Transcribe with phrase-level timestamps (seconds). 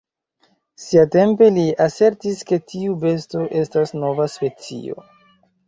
[0.85, 5.09] Siatempe li asertis ke tiu besto estas nova specio.